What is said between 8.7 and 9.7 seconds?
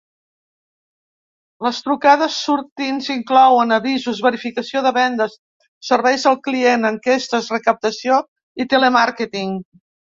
telemàrqueting.